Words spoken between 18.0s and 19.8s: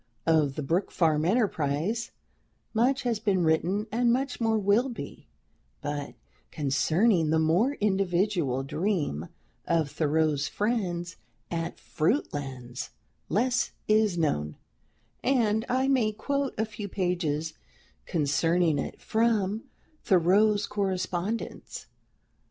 concerning it from